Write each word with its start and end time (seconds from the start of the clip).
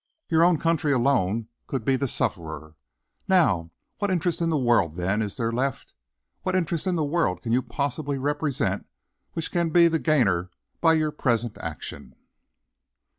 Your 0.29 0.43
own 0.43 0.57
country 0.57 0.91
alone 0.91 1.47
could 1.67 1.85
be 1.85 1.95
the 1.95 2.07
sufferer. 2.07 2.75
Now 3.27 3.69
what 3.99 4.09
interest 4.09 4.41
in 4.41 4.49
the 4.49 4.57
world, 4.57 4.95
then, 4.97 5.21
is 5.21 5.37
there 5.37 5.51
left 5.51 5.93
what 6.41 6.55
interest 6.55 6.87
in 6.87 6.95
the 6.95 7.05
world 7.05 7.43
can 7.43 7.51
you 7.51 7.61
possibly 7.61 8.17
represent 8.17 8.87
which 9.33 9.51
can 9.51 9.69
be 9.69 9.87
the 9.87 9.99
gainer 9.99 10.49
by 10.81 10.93
your 10.93 11.11
present 11.11 11.55
action?" 11.59 12.15